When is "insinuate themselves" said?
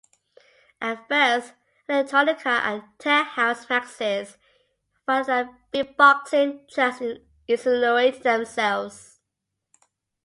7.47-9.19